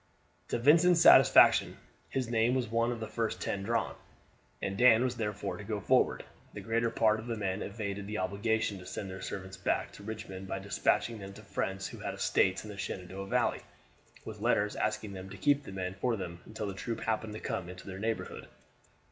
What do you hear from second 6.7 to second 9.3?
part of the men evaded the obligation to send their